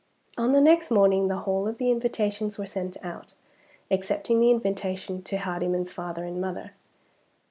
On 0.35 0.51
the 0.51 0.61
next 0.61 0.89
morning 0.89 1.27
the 1.27 1.35
whole 1.41 1.67
of 1.67 1.77
the 1.77 1.91
invitations 1.91 2.57
were 2.57 2.65
sent 2.65 2.97
out, 3.05 3.33
excepting 3.91 4.39
the 4.39 4.49
invitation 4.49 5.21
to 5.21 5.37
Hardyman's 5.37 5.91
father 5.93 6.23
and 6.23 6.41
mother. 6.41 6.71